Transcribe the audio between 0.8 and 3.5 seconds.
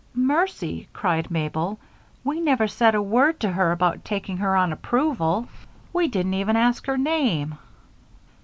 cried Mabel. "We never said a word